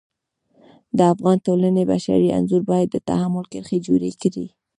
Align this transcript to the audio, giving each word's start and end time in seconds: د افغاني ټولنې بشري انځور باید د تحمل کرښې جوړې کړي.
د 0.97 0.99
افغاني 1.13 1.41
ټولنې 1.47 1.83
بشري 1.91 2.29
انځور 2.37 2.61
باید 2.71 2.87
د 2.91 2.97
تحمل 3.07 3.45
کرښې 3.51 3.77
جوړې 3.87 4.11
کړي. 4.21 4.47